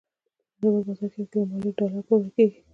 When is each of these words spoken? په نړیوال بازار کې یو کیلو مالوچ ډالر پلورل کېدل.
په 0.59 0.65
نړیوال 0.73 0.83
بازار 0.87 1.09
کې 1.13 1.19
یو 1.21 1.29
کیلو 1.31 1.49
مالوچ 1.49 1.75
ډالر 1.77 2.01
پلورل 2.07 2.29
کېدل. 2.35 2.51